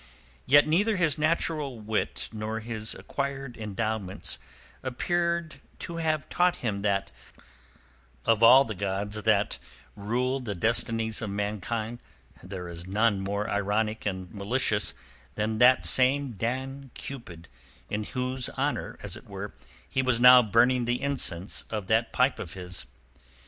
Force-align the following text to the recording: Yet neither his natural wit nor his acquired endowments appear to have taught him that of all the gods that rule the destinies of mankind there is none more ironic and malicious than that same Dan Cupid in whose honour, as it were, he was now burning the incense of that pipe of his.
Yet 0.47 0.67
neither 0.67 0.95
his 0.97 1.19
natural 1.19 1.79
wit 1.79 2.27
nor 2.33 2.59
his 2.59 2.95
acquired 2.95 3.55
endowments 3.55 4.39
appear 4.81 5.47
to 5.77 5.97
have 5.97 6.27
taught 6.27 6.55
him 6.65 6.81
that 6.81 7.11
of 8.25 8.41
all 8.41 8.65
the 8.65 8.73
gods 8.73 9.21
that 9.21 9.59
rule 9.95 10.39
the 10.39 10.55
destinies 10.55 11.21
of 11.21 11.29
mankind 11.29 11.99
there 12.41 12.67
is 12.67 12.87
none 12.87 13.19
more 13.21 13.47
ironic 13.47 14.07
and 14.07 14.33
malicious 14.33 14.95
than 15.35 15.59
that 15.59 15.85
same 15.85 16.31
Dan 16.31 16.89
Cupid 16.95 17.47
in 17.87 18.05
whose 18.05 18.49
honour, 18.57 18.97
as 19.03 19.15
it 19.15 19.27
were, 19.27 19.53
he 19.87 20.01
was 20.01 20.19
now 20.19 20.41
burning 20.41 20.85
the 20.85 20.99
incense 20.99 21.63
of 21.69 21.85
that 21.85 22.11
pipe 22.11 22.39
of 22.39 22.53
his. 22.55 22.87